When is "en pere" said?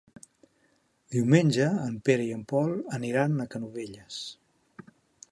1.89-2.25